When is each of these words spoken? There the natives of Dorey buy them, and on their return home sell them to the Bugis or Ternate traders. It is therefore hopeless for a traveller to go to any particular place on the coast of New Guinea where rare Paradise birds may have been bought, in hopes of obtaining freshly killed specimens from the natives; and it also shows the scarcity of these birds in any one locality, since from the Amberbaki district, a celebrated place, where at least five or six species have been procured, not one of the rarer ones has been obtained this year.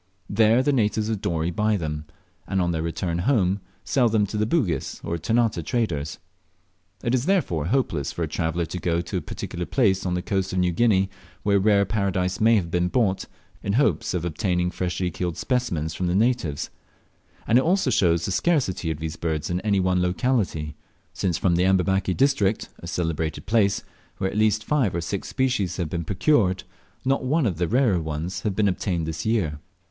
There 0.31 0.63
the 0.63 0.73
natives 0.73 1.09
of 1.09 1.21
Dorey 1.21 1.51
buy 1.51 1.77
them, 1.77 2.05
and 2.47 2.59
on 2.59 2.71
their 2.71 2.81
return 2.81 3.19
home 3.19 3.59
sell 3.83 4.09
them 4.09 4.25
to 4.25 4.37
the 4.37 4.47
Bugis 4.47 4.99
or 5.03 5.15
Ternate 5.19 5.63
traders. 5.63 6.17
It 7.03 7.13
is 7.13 7.27
therefore 7.27 7.67
hopeless 7.67 8.11
for 8.11 8.23
a 8.23 8.27
traveller 8.27 8.65
to 8.65 8.79
go 8.79 8.99
to 8.99 9.17
any 9.17 9.21
particular 9.23 9.67
place 9.67 10.03
on 10.03 10.15
the 10.15 10.23
coast 10.23 10.53
of 10.53 10.57
New 10.57 10.71
Guinea 10.71 11.11
where 11.43 11.59
rare 11.59 11.85
Paradise 11.85 12.39
birds 12.39 12.41
may 12.41 12.55
have 12.55 12.71
been 12.71 12.87
bought, 12.87 13.25
in 13.61 13.73
hopes 13.73 14.15
of 14.15 14.25
obtaining 14.25 14.71
freshly 14.71 15.11
killed 15.11 15.37
specimens 15.37 15.93
from 15.93 16.07
the 16.07 16.15
natives; 16.15 16.71
and 17.45 17.59
it 17.59 17.63
also 17.63 17.91
shows 17.91 18.25
the 18.25 18.31
scarcity 18.31 18.89
of 18.89 18.97
these 18.97 19.17
birds 19.17 19.51
in 19.51 19.61
any 19.61 19.79
one 19.79 20.01
locality, 20.01 20.75
since 21.13 21.37
from 21.37 21.55
the 21.55 21.63
Amberbaki 21.65 22.15
district, 22.17 22.69
a 22.79 22.87
celebrated 22.87 23.45
place, 23.45 23.83
where 24.17 24.31
at 24.31 24.35
least 24.35 24.63
five 24.63 24.95
or 24.95 25.01
six 25.01 25.27
species 25.27 25.77
have 25.77 25.91
been 25.91 26.03
procured, 26.05 26.63
not 27.05 27.23
one 27.23 27.45
of 27.45 27.57
the 27.57 27.67
rarer 27.67 27.99
ones 28.01 28.41
has 28.41 28.53
been 28.53 28.67
obtained 28.67 29.05
this 29.05 29.27
year. 29.27 29.59